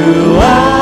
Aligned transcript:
주앞 0.00 0.79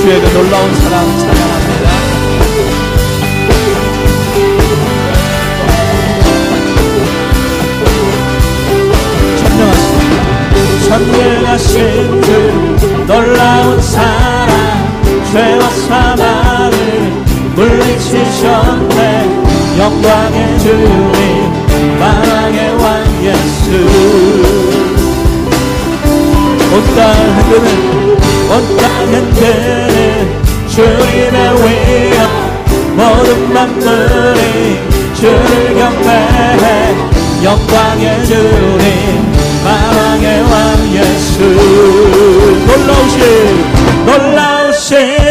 주의 0.00 0.18
그 0.18 0.26
놀라운 0.32 0.74
사랑 0.76 1.18
찬양합니다. 1.18 1.90
선명하신 10.88 12.20
그 12.22 13.04
놀라운 13.06 13.80
사랑 13.82 14.48
죄와 15.32 15.68
사망을 15.68 16.76
물리치셨네. 17.54 18.98
영광의 19.78 20.58
주님 20.60 21.98
만왕의 21.98 22.58
왕 22.76 22.88
예수. 23.22 23.66
온땅 26.72 26.98
흔드는 27.36 27.66
온땅 28.50 28.82
흔드는 29.12 29.89
주님의 30.70 31.36
위엄 31.56 32.18
모든 32.96 33.52
만물이 33.52 34.78
주를 35.14 35.74
경배해 35.74 36.94
영광의 37.42 38.24
주님 38.24 39.32
마왕의 39.64 40.42
왕 40.42 40.94
예수. 40.94 41.40
놀라우신 42.66 43.18
놀라우신 44.06 45.29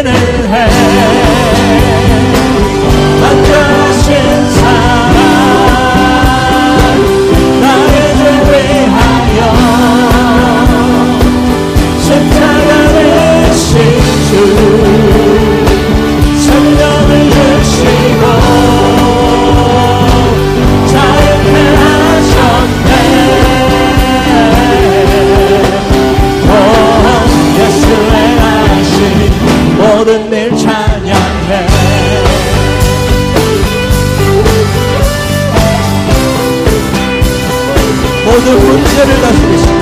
모든 38.29 38.47
문제를 38.59 39.21
다스리시고 39.21 39.73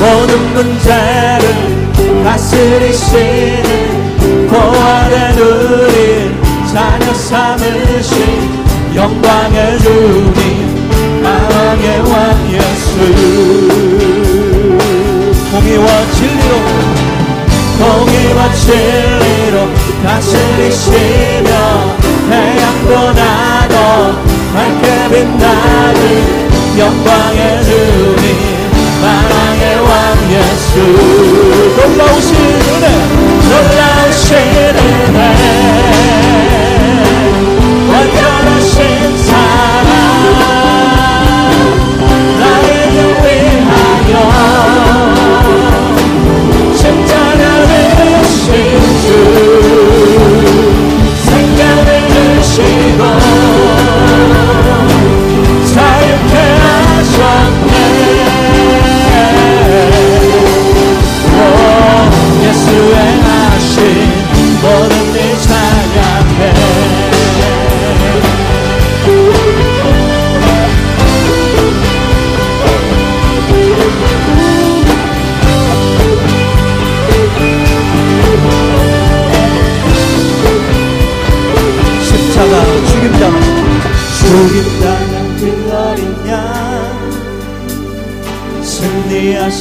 모든 0.00 0.30
문제를 0.54 1.44
다스리시는 2.24 3.68
고아된 4.48 5.38
우리 5.38 6.34
자녀 6.72 7.14
삼으신 7.14 8.12
영광의 8.92 9.78
주님 9.78 11.22
나의 11.22 12.00
왕 12.00 12.12
예수. 12.52 12.90
공의와 15.52 15.86
진리로 16.12 16.54
공의와 17.78 18.52
진리로 18.54 19.56
다스리시며 20.02 21.50
태양도 22.28 23.12
나도 23.12 23.74
밝게 24.52 24.84
빛나는 25.10 26.53
영광의 26.78 27.64
주님 27.64 28.70
사랑의 29.00 29.80
왕 29.80 30.32
예수. 30.32 30.80
놀라우신 31.76 32.34
은혜 32.36 32.86
놀라우신 33.50 34.36
은혜 34.36 35.43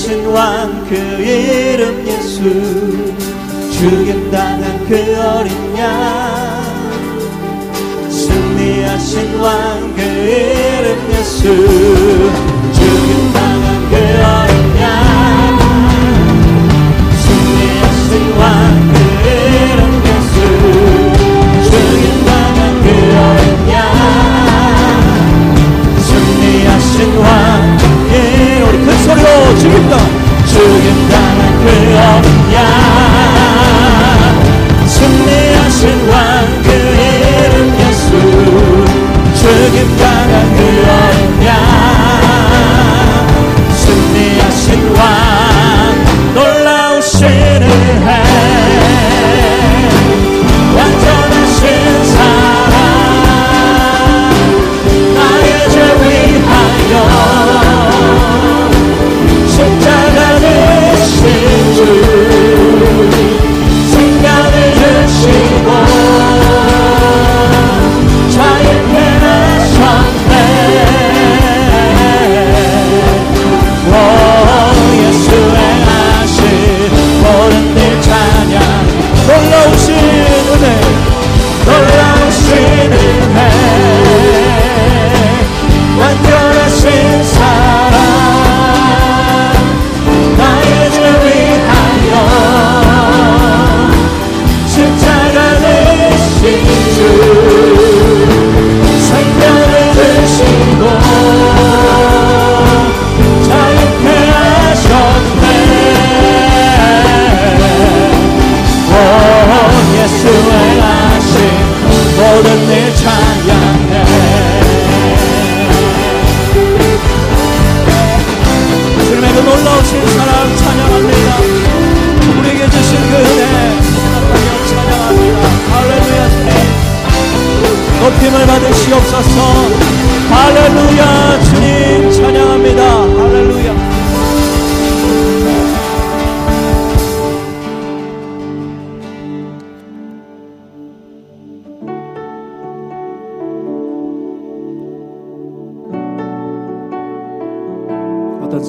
승리하신 0.03 0.25
왕 0.27 0.85
그 0.89 0.95
이름 0.95 2.05
예수. 2.05 2.41
죽임당한 3.71 4.85
그 4.85 4.95
어린 5.17 5.77
양. 5.77 6.61
승리하신 8.11 9.39
왕 9.39 9.93
그 9.95 10.01
이름 10.01 11.11
예수 11.13 12.52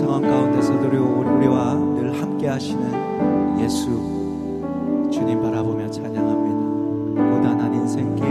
상황 0.05 0.21
가운데서도 0.21 0.87
우리- 0.87 0.99
우리와 0.99 1.75
늘 1.97 2.13
함께 2.21 2.47
하시는 2.49 3.59
예수 3.61 3.87
주님 5.11 5.41
바라보며 5.41 5.91
찬양합니다. 5.91 7.25
고단한 7.33 7.73
인생길 7.73 8.27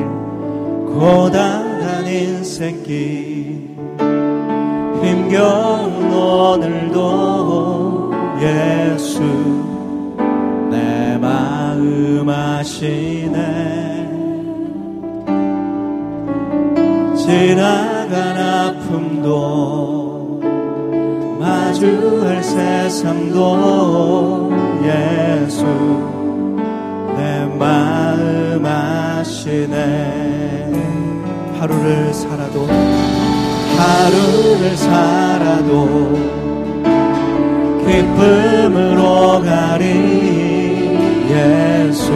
고단한 0.85 2.05
인생길 2.05 3.75
힘겨운 5.01 6.13
오늘도 6.13 8.11
예수 8.39 9.23
내 10.69 11.17
마음 11.19 12.29
아시네. 12.29 13.81
지나간 17.15 18.37
아픔도 18.37 19.92
마주할 21.83 22.41
세상도 22.41 23.39
예수 24.83 25.65
내 27.17 27.45
마음 27.59 28.65
아시네. 28.65 29.73
하루를 31.59 32.13
살아도 32.13 32.67
하루를 33.77 34.77
살아도 34.77 36.17
기쁨으로 37.85 39.41
가리 39.41 40.97
예수 41.29 42.11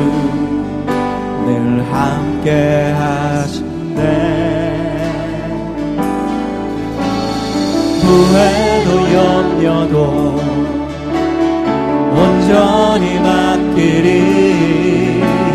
늘 1.46 1.84
함께 1.92 2.94
하신대 2.98 4.02
후회도 8.02 9.14
자녀도 9.58 10.40
온전히 12.12 13.20
맡기리 13.20 14.08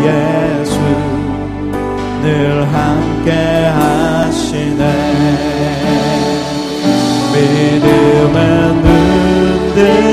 예수 0.03 0.77
늘 2.21 2.67
함께 2.73 3.31
하시네. 3.73 4.83
믿음은 7.33 8.81
눈들 8.83 10.12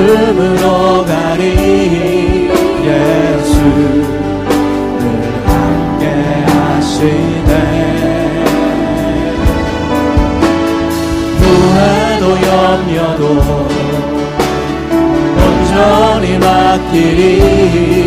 기쁨으로 0.00 1.04
가리 1.04 2.48
예수 2.84 3.52
늘 4.98 5.04
함께 5.46 6.04
하시네. 6.46 7.52
무해도 11.38 12.24
염려도 12.48 13.22
온전히 15.36 16.38
맡기리. 16.38 17.99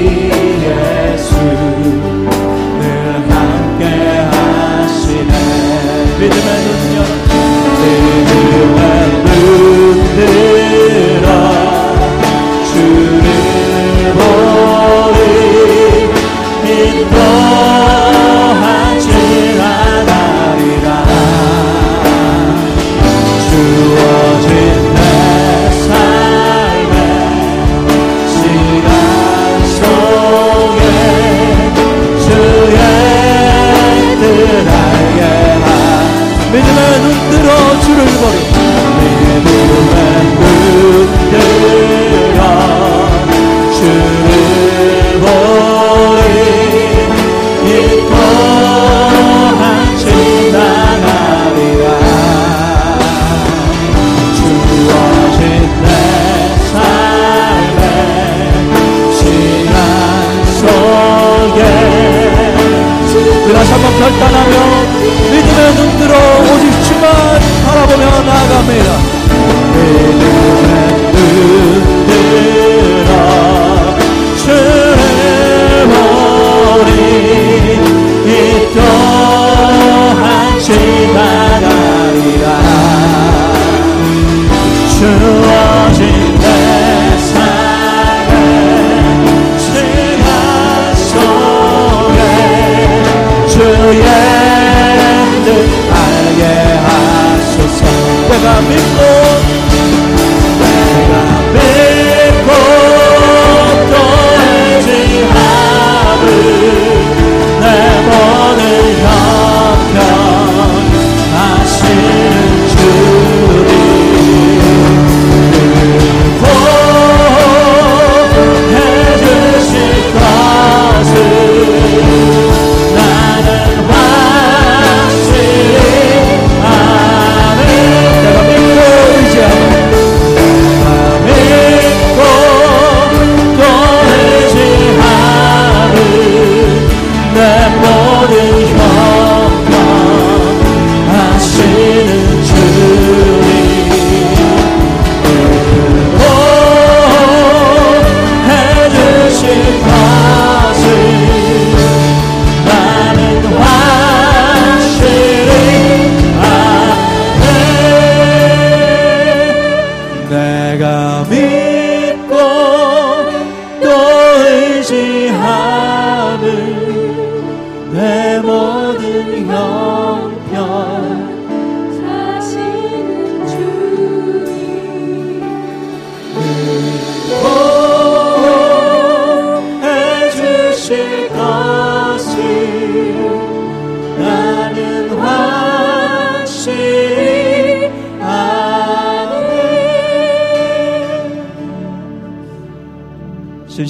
내가 160.53 161.25
믿 161.29 161.72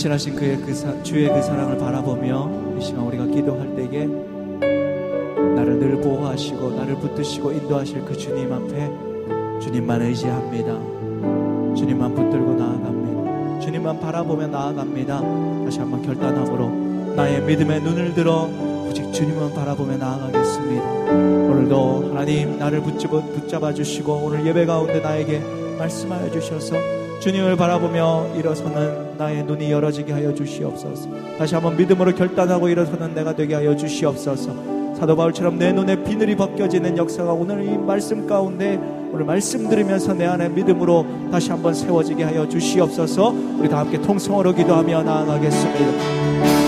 신하신 0.03 0.35
그의 0.35 0.57
그 0.57 0.73
사, 0.73 1.01
주의 1.01 1.29
그 1.29 1.41
사랑을 1.41 1.77
바라보며 1.77 2.75
이 2.77 2.83
시간 2.83 3.05
우리가 3.05 3.25
기도할 3.25 3.73
때에 3.73 4.05
나를 5.55 5.79
늘 5.79 6.01
보호하시고 6.01 6.71
나를 6.71 6.95
붙드시고 6.95 7.53
인도하실 7.53 8.03
그 8.03 8.17
주님 8.17 8.51
앞에 8.51 8.91
주님만 9.61 10.01
의지합니다. 10.01 10.73
주님만 11.73 12.15
붙들고 12.15 12.53
나아갑니다. 12.53 13.59
주님만 13.61 14.01
바라보며 14.01 14.47
나아갑니다. 14.47 15.21
다시 15.63 15.79
한번 15.79 16.01
결단함으로 16.01 17.15
나의 17.15 17.41
믿음의 17.43 17.81
눈을 17.83 18.13
들어 18.13 18.49
오직 18.85 19.09
주님만 19.13 19.53
바라보며 19.53 19.95
나아가겠습니다. 19.95 20.83
오늘도 20.83 22.09
하나님 22.09 22.59
나를 22.59 22.81
붙잡아, 22.81 23.21
붙잡아 23.21 23.73
주시고 23.73 24.15
오늘 24.15 24.45
예배 24.45 24.65
가운데 24.65 24.99
나에게 24.99 25.39
말씀하여 25.77 26.29
주셔서 26.29 26.75
주님을 27.21 27.55
바라보며 27.55 28.35
일어서는 28.35 29.02
나의 29.17 29.43
눈이 29.43 29.71
열어지게 29.71 30.12
하여 30.12 30.34
주시옵소서. 30.34 31.10
다시 31.38 31.56
한번 31.56 31.78
믿음으로 31.78 32.13
결단하고 32.13 32.69
일어서는 32.69 33.13
내가 33.13 33.36
되게 33.36 33.56
하여 33.56 33.76
주시옵소서. 33.76 34.95
사도 34.95 35.15
바울처럼 35.15 35.58
내 35.58 35.71
눈에 35.71 36.04
비늘이 36.04 36.36
벗겨지는 36.36 36.97
역사가 36.97 37.34
오늘 37.34 37.65
이 37.65 37.78
말씀 37.78 38.26
가운데 38.28 38.80
오늘 39.12 39.26
말씀 39.26 39.69
들으면서 39.69 40.13
내 40.13 40.26
안에 40.26 40.49
믿음으로 40.49 41.06
다시 41.32 41.52
한번 41.52 41.73
세워지게 41.73 42.23
하여 42.23 42.47
주시옵소서. 42.47 43.34
우리 43.60 43.69
다 43.69 43.80
함께 43.80 44.02
통성으로 44.02 44.54
기도하며 44.54 45.04
나아가겠습니다. 45.04 46.62